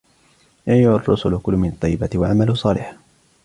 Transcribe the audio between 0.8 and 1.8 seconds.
الرُّسُلُ كُلُواْ مِنَ